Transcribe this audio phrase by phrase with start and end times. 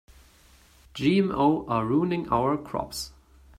[0.95, 3.11] GMO are ruining our crops.